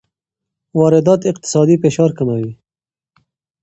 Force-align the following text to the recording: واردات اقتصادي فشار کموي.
واردات 0.79 1.21
اقتصادي 1.31 1.75
فشار 1.83 2.09
کموي. 2.17 2.51